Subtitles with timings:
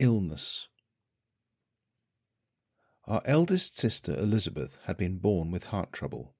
[0.00, 0.68] Illness.
[3.08, 6.36] Our eldest sister Elizabeth had been born with heart trouble.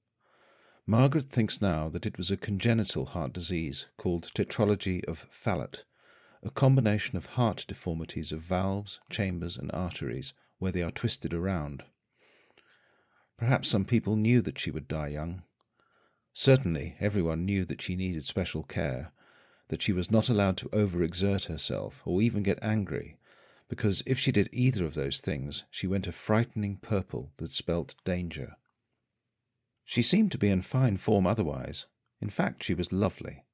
[0.87, 5.83] Margaret thinks now that it was a congenital heart disease called tetralogy of Fallot,
[6.41, 11.83] a combination of heart deformities of valves, chambers, and arteries where they are twisted around.
[13.35, 15.43] Perhaps some people knew that she would die young.
[16.31, 19.11] Certainly, everyone knew that she needed special care,
[19.67, 23.18] that she was not allowed to overexert herself or even get angry,
[23.69, 27.95] because if she did either of those things, she went a frightening purple that spelt
[28.03, 28.57] danger.
[29.85, 31.85] She seemed to be in fine form otherwise.
[32.19, 33.45] In fact, she was lovely.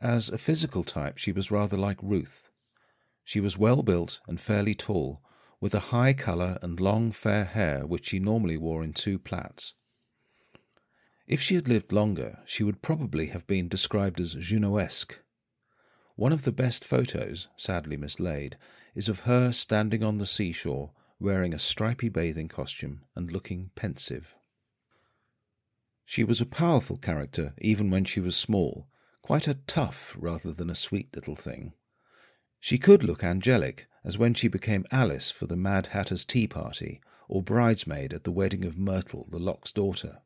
[0.00, 2.50] As a physical type, she was rather like Ruth.
[3.24, 5.20] She was well built and fairly tall,
[5.60, 9.74] with a high colour and long fair hair which she normally wore in two plaits.
[11.26, 15.18] If she had lived longer, she would probably have been described as Junotesque.
[16.20, 18.58] One of the best photos, sadly mislaid,
[18.94, 24.34] is of her standing on the seashore wearing a stripy bathing costume and looking pensive.
[26.04, 28.86] She was a powerful character even when she was small,
[29.22, 31.72] quite a tough rather than a sweet little thing.
[32.58, 37.00] She could look angelic, as when she became Alice for the Mad Hatter's tea party,
[37.28, 40.18] or bridesmaid at the wedding of Myrtle, the Lock's daughter.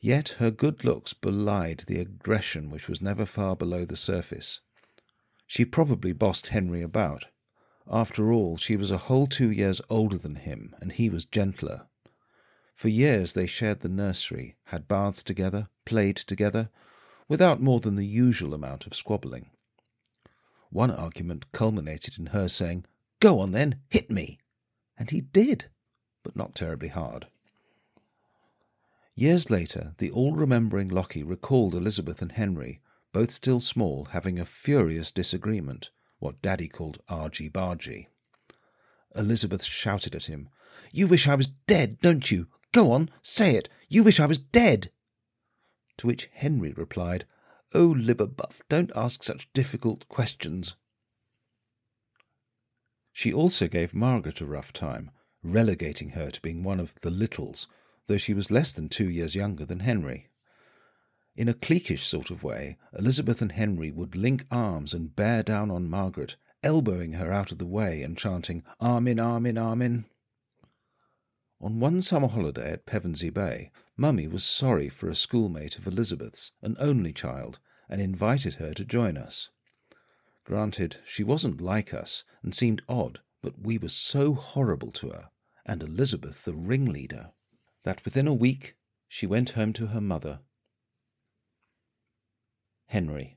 [0.00, 4.58] Yet her good looks belied the aggression which was never far below the surface.
[5.48, 7.24] She probably bossed Henry about,
[7.90, 11.86] after all, she was a whole two years older than him, and he was gentler.
[12.74, 16.68] For years they shared the nursery, had baths together, played together,
[17.28, 19.48] without more than the usual amount of squabbling.
[20.68, 22.84] One argument culminated in her saying,
[23.20, 24.38] Go on then, hit me!
[24.98, 25.70] And he did,
[26.22, 27.26] but not terribly hard.
[29.14, 32.80] Years later, the all remembering Lockie recalled Elizabeth and Henry,
[33.18, 38.06] both still small, having a furious disagreement what Daddy called argy bargy.
[39.12, 40.48] Elizabeth shouted at him,
[40.92, 42.46] You wish I was dead, don't you?
[42.70, 43.68] Go on, say it.
[43.88, 44.92] You wish I was dead.
[45.96, 47.24] To which Henry replied,
[47.74, 50.76] Oh, Liverbuff, don't ask such difficult questions.
[53.12, 55.10] She also gave Margaret a rough time,
[55.42, 57.66] relegating her to being one of the littles,
[58.06, 60.27] though she was less than two years younger than Henry.
[61.38, 65.70] In a cliquish sort of way, Elizabeth and Henry would link arms and bear down
[65.70, 66.34] on Margaret,
[66.64, 70.06] elbowing her out of the way and chanting, Armin, Armin, Armin.
[71.60, 76.50] On one summer holiday at Pevensey Bay, Mummy was sorry for a schoolmate of Elizabeth's,
[76.60, 79.48] an only child, and invited her to join us.
[80.42, 85.30] Granted, she wasn't like us and seemed odd, but we were so horrible to her,
[85.64, 87.30] and Elizabeth the ringleader,
[87.84, 88.74] that within a week
[89.06, 90.40] she went home to her mother
[92.88, 93.36] Henry.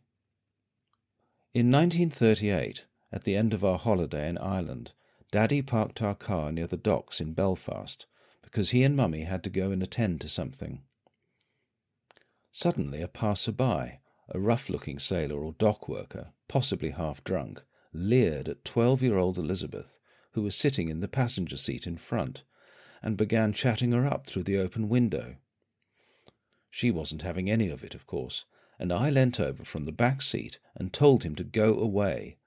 [1.53, 4.93] In 1938, at the end of our holiday in Ireland,
[5.29, 8.05] Daddy parked our car near the docks in Belfast
[8.41, 10.83] because he and Mummy had to go and attend to something.
[12.53, 17.61] Suddenly, a passer-by, a rough-looking sailor or dock worker, possibly half drunk,
[17.91, 19.99] leered at twelve-year-old Elizabeth,
[20.31, 22.43] who was sitting in the passenger seat in front,
[23.03, 25.35] and began chatting her up through the open window.
[26.69, 28.45] She wasn't having any of it, of course,
[28.81, 32.37] and I leant over from the back seat and told him to go away,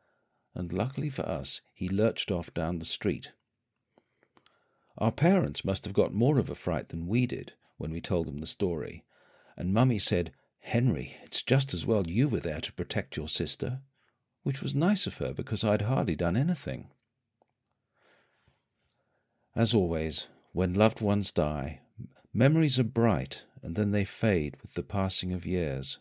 [0.52, 3.30] and luckily for us, he lurched off down the street.
[4.98, 8.26] Our parents must have got more of a fright than we did when we told
[8.26, 9.04] them the story,
[9.56, 13.82] and Mummy said, Henry, it's just as well you were there to protect your sister,
[14.42, 16.88] which was nice of her because I'd hardly done anything.
[19.54, 21.82] As always, when loved ones die,
[22.32, 26.00] memories are bright and then they fade with the passing of years.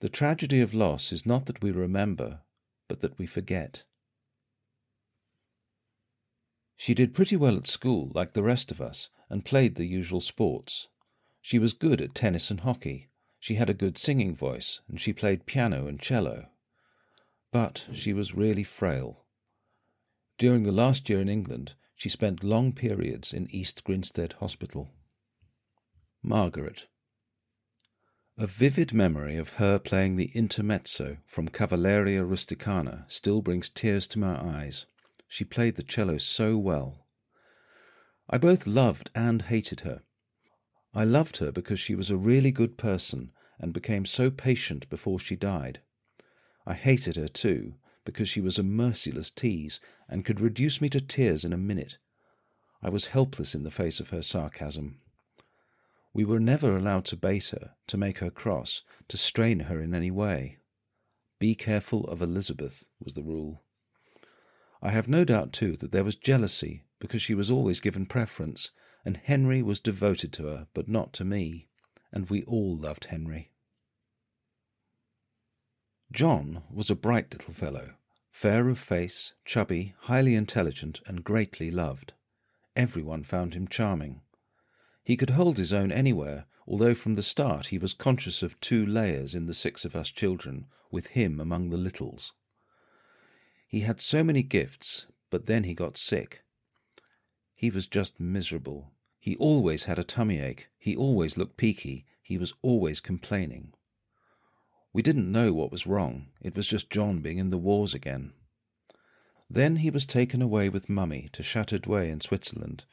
[0.00, 2.40] The tragedy of loss is not that we remember,
[2.88, 3.84] but that we forget.
[6.76, 10.20] She did pretty well at school, like the rest of us, and played the usual
[10.20, 10.88] sports.
[11.40, 13.08] She was good at tennis and hockey.
[13.40, 16.48] She had a good singing voice, and she played piano and cello.
[17.50, 19.24] But she was really frail.
[20.36, 24.90] During the last year in England, she spent long periods in East Grinstead Hospital.
[26.22, 26.88] Margaret.
[28.38, 34.18] A vivid memory of her playing the intermezzo from Cavalleria Rusticana still brings tears to
[34.18, 34.84] my eyes.
[35.26, 37.06] She played the cello so well.
[38.28, 40.02] I both loved and hated her.
[40.92, 45.18] I loved her because she was a really good person and became so patient before
[45.18, 45.80] she died.
[46.66, 49.80] I hated her too because she was a merciless tease
[50.10, 51.96] and could reduce me to tears in a minute.
[52.82, 55.00] I was helpless in the face of her sarcasm.
[56.16, 59.94] We were never allowed to bait her, to make her cross, to strain her in
[59.94, 60.56] any way.
[61.38, 63.62] Be careful of Elizabeth was the rule.
[64.80, 68.70] I have no doubt, too, that there was jealousy, because she was always given preference,
[69.04, 71.68] and Henry was devoted to her, but not to me,
[72.10, 73.52] and we all loved Henry.
[76.10, 77.96] John was a bright little fellow,
[78.30, 82.14] fair of face, chubby, highly intelligent, and greatly loved.
[82.74, 84.22] Everyone found him charming.
[85.06, 88.84] He could hold his own anywhere, although from the start he was conscious of two
[88.84, 92.32] layers in the six of us children, with him among the littles.
[93.68, 96.42] He had so many gifts, but then he got sick.
[97.54, 98.90] He was just miserable.
[99.20, 100.66] He always had a tummy ache.
[100.76, 102.04] He always looked peaky.
[102.20, 103.74] He was always complaining.
[104.92, 106.30] We didn't know what was wrong.
[106.42, 108.32] It was just John being in the wars again.
[109.48, 112.86] Then he was taken away with Mummy to Château-d'Oex in Switzerland,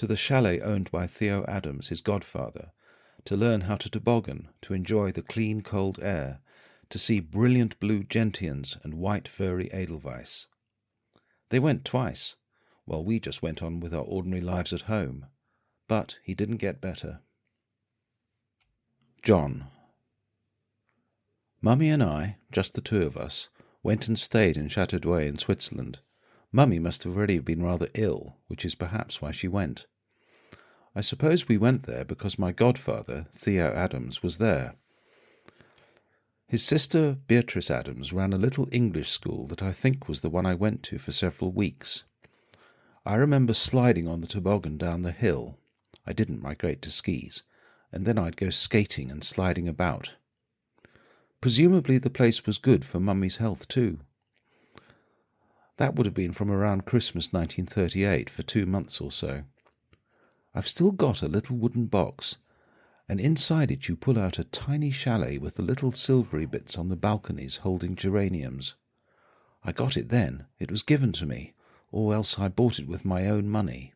[0.00, 2.72] to the chalet owned by Theo Adams, his godfather,
[3.26, 6.40] to learn how to toboggan, to enjoy the clean cold air,
[6.88, 10.46] to see brilliant blue gentians and white furry edelweiss.
[11.50, 12.36] They went twice,
[12.86, 15.26] while we just went on with our ordinary lives at home.
[15.86, 17.20] But he didn't get better.
[19.22, 19.66] John.
[21.60, 23.50] Mummy and I, just the two of us,
[23.82, 25.98] went and stayed in Château-d'Oex in Switzerland.
[26.52, 29.86] Mummy must have already been rather ill, which is perhaps why she went.
[30.94, 34.74] I suppose we went there because my godfather, Theo Adams, was there.
[36.48, 40.46] His sister, Beatrice Adams, ran a little English school that I think was the one
[40.46, 42.02] I went to for several weeks.
[43.06, 45.56] I remember sliding on the toboggan down the hill.
[46.04, 47.44] I didn't migrate to skis,
[47.92, 50.14] and then I'd go skating and sliding about.
[51.40, 54.00] Presumably the place was good for Mummy's health too.
[55.80, 59.44] That would have been from around Christmas 1938 for two months or so.
[60.54, 62.36] I've still got a little wooden box,
[63.08, 66.90] and inside it you pull out a tiny chalet with the little silvery bits on
[66.90, 68.74] the balconies holding geraniums.
[69.64, 70.44] I got it then.
[70.58, 71.54] It was given to me,
[71.90, 73.94] or else I bought it with my own money.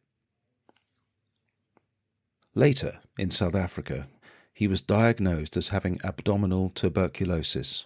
[2.55, 4.09] Later, in South Africa,
[4.55, 7.85] he was diagnosed as having abdominal tuberculosis.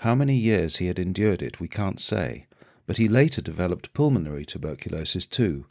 [0.00, 2.45] How many years he had endured it we can't say,
[2.86, 5.66] but he later developed pulmonary tuberculosis too,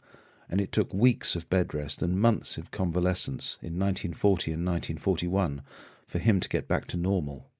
[0.48, 5.62] and it took weeks of bed rest and months of convalescence in 1940 and 1941
[6.06, 7.50] for him to get back to normal.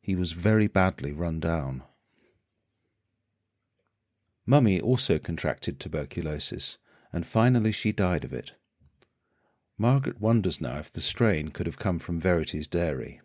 [0.00, 1.82] He was very badly run down.
[4.46, 6.78] Mummy also contracted tuberculosis,
[7.12, 8.52] and finally she died of it.
[9.76, 13.20] Margaret wonders now if the strain could have come from Verity's dairy.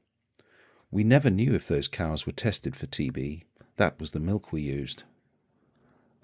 [0.92, 3.44] We never knew if those cows were tested for TB.
[3.78, 5.04] That was the milk we used.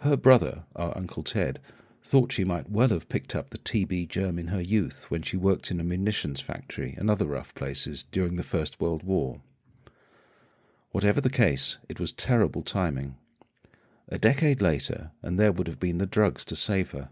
[0.02, 1.60] Her brother, our Uncle Ted,
[2.04, 5.38] thought she might well have picked up the TB germ in her youth when she
[5.38, 9.42] worked in a munitions factory and other rough places during the First World War.
[10.90, 13.16] Whatever the case, it was terrible timing.
[14.08, 17.10] A decade later, and there would have been the drugs to save her.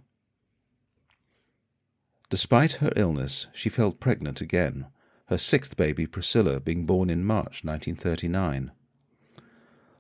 [2.32, 4.88] Despite her illness, she fell pregnant again,
[5.28, 8.72] her sixth baby, Priscilla, being born in March 1939.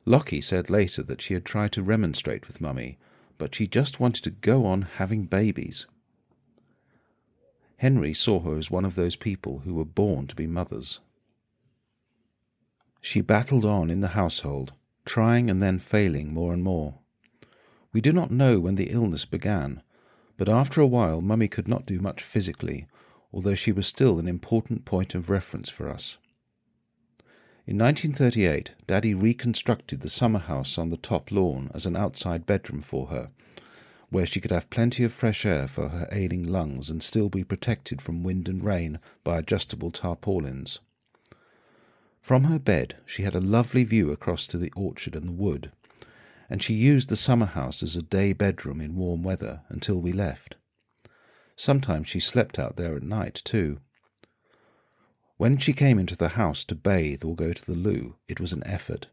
[0.09, 2.97] Lockie said later that she had tried to remonstrate with Mummy
[3.39, 5.87] but she just wanted to go on having babies.
[7.77, 10.99] Henry saw her as one of those people who were born to be mothers.
[13.01, 14.73] She battled on in the household,
[15.05, 16.95] trying and then failing more and more.
[17.93, 19.81] We do not know when the illness began,
[20.35, 22.87] but after a while Mummy could not do much physically,
[23.31, 26.17] although she was still an important point of reference for us.
[27.69, 32.81] In 1938, Daddy reconstructed the summer house on the top lawn as an outside bedroom
[32.81, 33.29] for her,
[34.09, 37.43] where she could have plenty of fresh air for her ailing lungs and still be
[37.43, 40.79] protected from wind and rain by adjustable tarpaulins.
[42.19, 45.71] From her bed, she had a lovely view across to the orchard and the wood,
[46.49, 50.11] and she used the summer house as a day bedroom in warm weather until we
[50.11, 50.55] left.
[51.55, 53.79] Sometimes she slept out there at night, too.
[55.39, 58.51] When she came into the house to bathe or go to the loo, it was
[58.51, 59.07] an effort.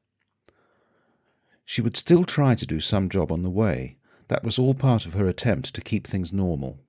[1.65, 3.99] She would still try to do some job on the way.
[4.27, 6.81] That was all part of her attempt to keep things normal.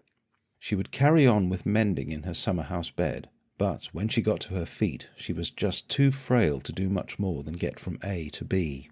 [0.57, 3.29] She would carry on with mending in her summer house bed,
[3.59, 7.19] but when she got to her feet, she was just too frail to do much
[7.19, 8.89] more than get from A to B.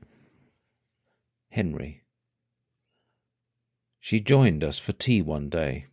[1.49, 2.03] Henry.
[3.99, 5.87] She joined us for tea one day.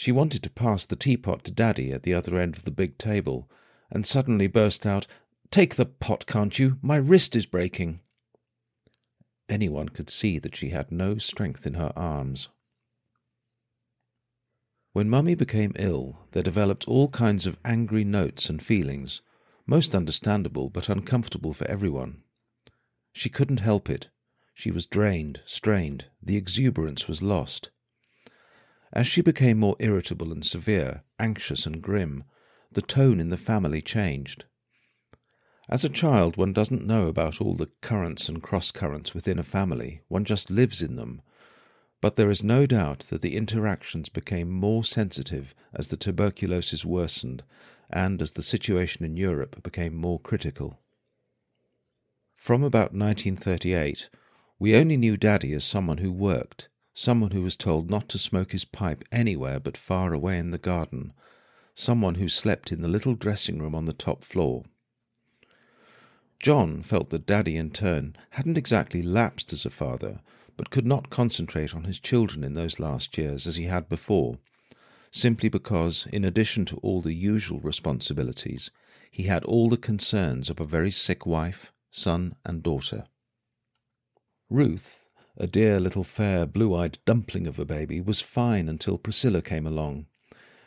[0.00, 2.96] She wanted to pass the teapot to Daddy at the other end of the big
[2.96, 3.50] table,
[3.90, 5.06] and suddenly burst out,
[5.50, 6.78] Take the pot, can't you?
[6.80, 8.00] My wrist is breaking.
[9.46, 12.48] Anyone could see that she had no strength in her arms.
[14.94, 19.20] When Mummy became ill, there developed all kinds of angry notes and feelings,
[19.66, 22.22] most understandable but uncomfortable for everyone.
[23.12, 24.08] She couldn't help it.
[24.54, 27.68] She was drained, strained, the exuberance was lost.
[28.92, 32.24] As she became more irritable and severe, anxious and grim,
[32.72, 34.44] the tone in the family changed.
[35.68, 39.44] As a child, one doesn't know about all the currents and cross currents within a
[39.44, 41.22] family, one just lives in them.
[42.00, 47.44] But there is no doubt that the interactions became more sensitive as the tuberculosis worsened
[47.88, 50.80] and as the situation in Europe became more critical.
[52.36, 54.08] From about 1938,
[54.58, 58.52] we only knew Daddy as someone who worked, someone who was told not to smoke
[58.52, 61.12] his pipe anywhere but far away in the garden,
[61.74, 64.64] someone who slept in the little dressing room on the top floor.
[66.40, 70.20] John felt that Daddy, in turn, hadn't exactly lapsed as a father,
[70.56, 74.38] but could not concentrate on his children in those last years as he had before,
[75.10, 78.70] simply because, in addition to all the usual responsibilities,
[79.10, 83.04] he had all the concerns of a very sick wife, son, and daughter.
[84.48, 85.08] Ruth,
[85.40, 89.66] a dear little fair blue eyed dumpling of a baby, was fine until Priscilla came
[89.66, 90.06] along,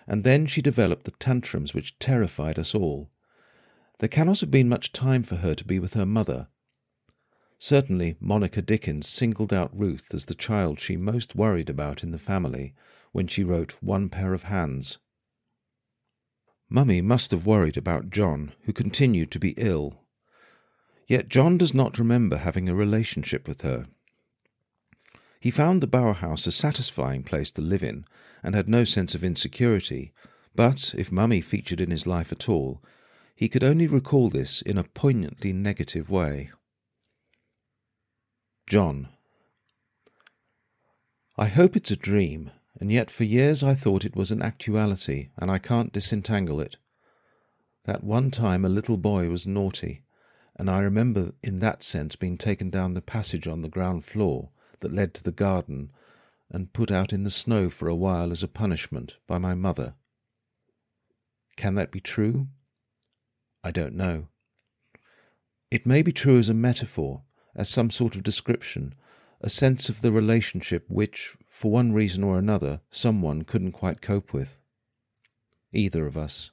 [0.08, 3.12] and then she developed the tantrums which terrified us all.
[4.00, 6.48] There cannot have been much time for her to be with her mother.
[7.60, 12.18] Certainly, Monica Dickens singled out Ruth as the child she most worried about in the
[12.18, 12.74] family
[13.12, 14.98] when she wrote One Pair of Hands.
[16.68, 20.02] Mummy must have worried about John, who continued to be ill.
[21.08, 23.86] Yet John does not remember having a relationship with her.
[25.44, 28.06] He found the House a satisfying place to live in,
[28.42, 30.14] and had no sense of insecurity,
[30.56, 32.82] but if Mummy featured in his life at all,
[33.36, 36.52] he could only recall this in a poignantly negative way.
[38.68, 39.10] John.
[41.38, 45.32] I hope it's a dream, and yet for years I thought it was an actuality,
[45.36, 46.78] and I can't disentangle it.
[47.84, 50.04] That one time a little boy was naughty,
[50.56, 54.52] and I remember in that sense being taken down the passage on the ground floor
[54.84, 55.92] that led to the garden
[56.52, 59.96] and put out in the snow for a while as a punishment by my mother.
[61.58, 62.48] Can that be true?
[63.64, 64.28] I don't know.
[65.72, 67.24] It may be true as a metaphor,
[67.56, 68.94] as some sort of description,
[69.42, 74.34] a sense of the relationship which, for one reason or another, someone couldn't quite cope
[74.34, 74.58] with.
[75.72, 76.52] Either of us.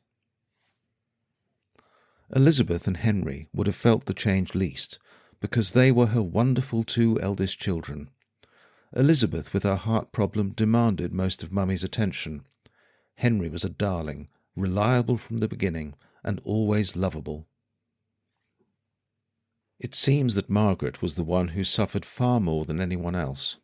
[2.35, 4.99] Elizabeth and Henry would have felt the change least,
[5.41, 8.09] because they were her wonderful two eldest children.
[8.95, 12.43] Elizabeth, with her heart problem, demanded most of Mummy's attention.
[13.15, 15.95] Henry was a darling, reliable from the beginning,
[16.25, 17.47] and always lovable.
[19.79, 23.57] It seems that Margaret was the one who suffered far more than anyone else.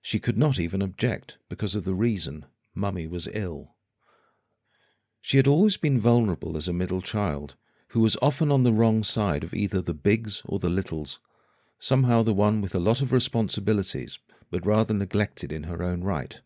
[0.00, 3.74] She could not even object because of the reason Mummy was ill.
[5.20, 7.56] She had always been vulnerable as a middle child,
[7.88, 11.18] who was often on the wrong side of either the bigs or the littles,
[11.84, 14.18] somehow the one with a lot of responsibilities,
[14.50, 16.40] but rather neglected in her own right.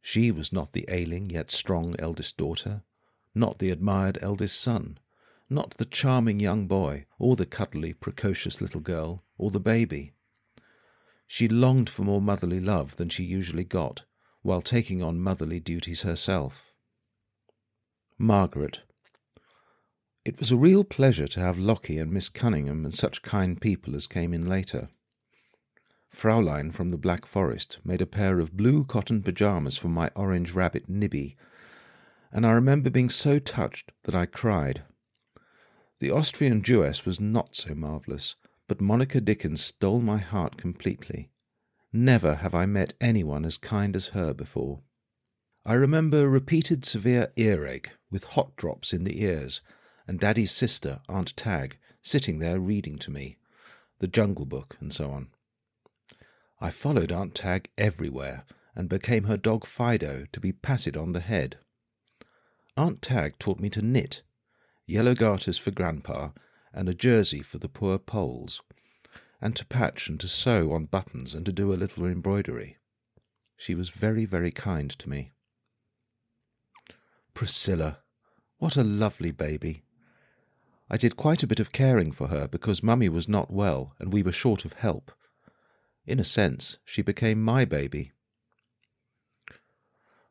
[0.00, 2.82] She was not the ailing yet strong eldest daughter,
[3.34, 4.96] not the admired eldest son,
[5.50, 10.12] not the charming young boy, or the cuddly, precocious little girl, or the baby.
[11.26, 14.04] She longed for more motherly love than she usually got,
[14.40, 16.72] while taking on motherly duties herself.
[18.16, 18.80] Margaret,
[20.28, 23.96] it was a real pleasure to have Lockie and Miss Cunningham and such kind people
[23.96, 24.90] as came in later.
[26.10, 30.52] Fraulein from the Black Forest made a pair of blue cotton pyjamas for my orange
[30.52, 31.34] rabbit Nibby,
[32.30, 34.82] and I remember being so touched that I cried.
[35.98, 41.30] The Austrian Jewess was not so marvellous, but Monica Dickens stole my heart completely.
[41.90, 44.82] Never have I met anyone as kind as her before.
[45.64, 49.62] I remember repeated severe earache, with hot drops in the ears,
[50.08, 53.36] and Daddy's sister, Aunt Tag, sitting there reading to me,
[53.98, 55.28] the Jungle Book, and so on.
[56.60, 61.20] I followed Aunt Tag everywhere, and became her dog Fido to be patted on the
[61.20, 61.58] head.
[62.76, 64.22] Aunt Tag taught me to knit,
[64.86, 66.30] yellow garters for Grandpa,
[66.72, 68.62] and a jersey for the poor Poles,
[69.42, 72.78] and to patch and to sew on buttons and to do a little embroidery.
[73.56, 75.32] She was very, very kind to me.
[77.34, 77.98] Priscilla,
[78.58, 79.82] what a lovely baby!
[80.90, 84.12] I did quite a bit of caring for her because Mummy was not well and
[84.12, 85.12] we were short of help.
[86.06, 88.12] In a sense, she became my baby.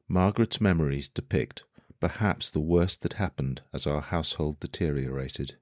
[0.07, 1.63] Margaret's memories depict
[1.99, 5.55] perhaps the worst that happened as our household deteriorated.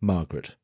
[0.00, 0.54] Margaret.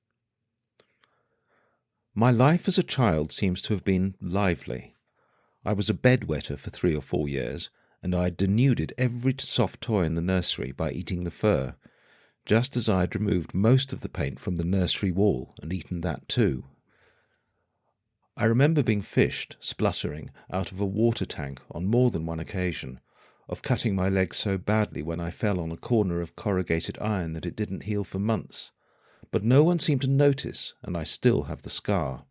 [2.14, 4.94] My life as a child seems to have been lively.
[5.64, 7.70] I was a bedwetter for three or four years,
[8.02, 11.74] and I denuded every soft toy in the nursery by eating the fur,
[12.44, 16.00] just as I had removed most of the paint from the nursery wall and eaten
[16.02, 16.64] that too.
[18.36, 23.00] I remember being fished, spluttering, out of a water tank on more than one occasion,
[23.48, 27.34] of cutting my leg so badly when I fell on a corner of corrugated iron
[27.34, 28.72] that it didn't heal for months,
[29.30, 32.24] but no one seemed to notice, and I still have the scar.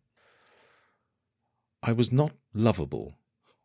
[1.82, 3.18] I was not lovable.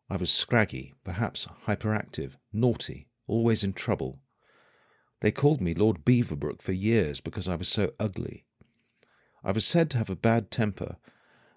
[0.08, 4.20] I was scraggy, perhaps hyperactive, naughty, always in trouble.
[5.20, 8.44] They called me Lord Beaverbrook for years because I was so ugly.
[9.44, 10.96] I was said to have a bad temper,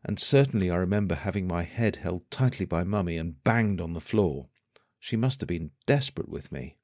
[0.04, 4.02] and certainly I remember having my head held tightly by Mummy and banged on the
[4.02, 4.48] floor.
[5.00, 6.78] She must have been desperate with me.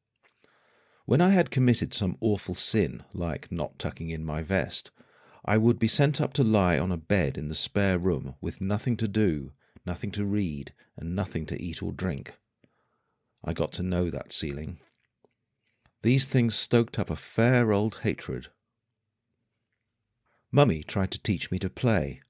[1.06, 4.92] When I had committed some awful sin, like not tucking in my vest,
[5.44, 8.62] I would be sent up to lie on a bed in the spare room with
[8.62, 9.54] nothing to do,
[9.86, 12.38] nothing to read, and nothing to eat or drink.
[13.44, 14.80] I got to know that ceiling.
[16.02, 18.48] These things stoked up a fair old hatred.
[20.52, 22.22] Mummy tried to teach me to play,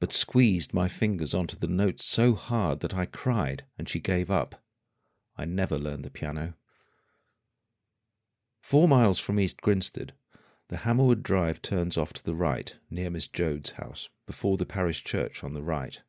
[0.00, 4.30] but squeezed my fingers onto the notes so hard that I cried and she gave
[4.30, 4.62] up.
[5.36, 6.54] I never learned the piano.
[8.62, 10.14] Four miles from East Grinstead,
[10.68, 15.04] the Hammerwood Drive turns off to the right, near Miss Joad's house, before the parish
[15.04, 16.00] church on the right.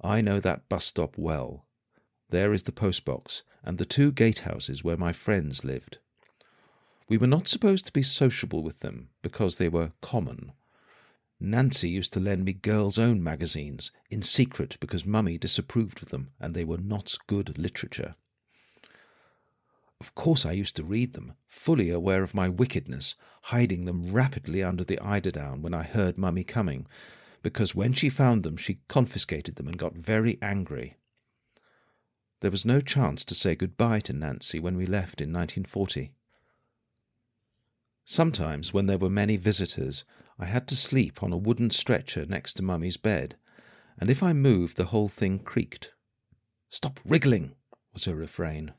[0.00, 1.66] I know that bus stop well.
[2.30, 5.98] There is the post box, and the two gatehouses where my friends lived.
[7.08, 10.52] We were not supposed to be sociable with them, because they were common.
[11.40, 16.32] Nancy used to lend me girls' own magazines, in secret because Mummy disapproved of them,
[16.38, 18.16] and they were not good literature.
[20.00, 24.62] Of course, I used to read them, fully aware of my wickedness, hiding them rapidly
[24.62, 26.86] under the eiderdown when I heard Mummy coming,
[27.42, 30.96] because when she found them she confiscated them and got very angry.
[32.40, 36.12] There was no chance to say good-bye to Nancy when we left in 1940.
[38.10, 40.02] Sometimes, when there were many visitors,
[40.38, 43.36] I had to sleep on a wooden stretcher next to Mummy's bed,
[43.98, 45.92] and if I moved, the whole thing creaked.
[46.70, 47.54] Stop wriggling,
[47.92, 48.72] was her refrain.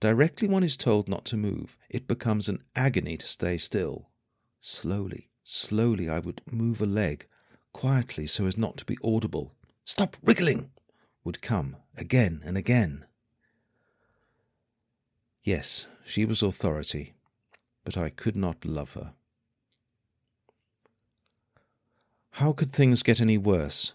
[0.00, 4.10] Directly one is told not to move, it becomes an agony to stay still.
[4.58, 7.28] Slowly, slowly, I would move a leg,
[7.72, 9.54] quietly so as not to be audible.
[9.84, 10.72] Stop wriggling!
[11.22, 13.04] would come again and again.
[15.44, 17.14] Yes, she was authority,
[17.88, 19.14] but I could not love her.
[22.32, 23.94] How could things get any worse?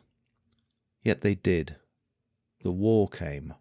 [1.04, 1.76] Yet they did.
[2.64, 3.54] The war came.